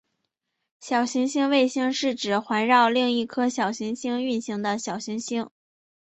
[0.79, 5.47] 小行星卫星是指环绕另一颗小行星运行的小行星。